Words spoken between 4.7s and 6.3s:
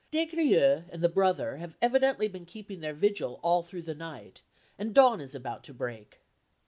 and dawn is about to break.